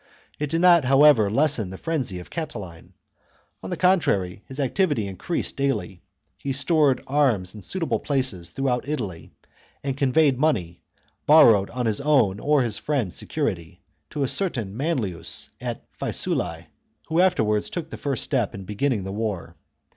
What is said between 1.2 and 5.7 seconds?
lessen the frenzy of Catiline; on the contrary, his activity increased